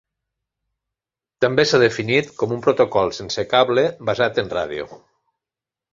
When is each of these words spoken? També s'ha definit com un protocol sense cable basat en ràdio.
També 1.45 1.65
s'ha 1.71 1.81
definit 1.83 2.33
com 2.41 2.55
un 2.57 2.65
protocol 2.69 3.15
sense 3.19 3.47
cable 3.55 3.87
basat 4.11 4.45
en 4.45 4.51
ràdio. 4.59 4.89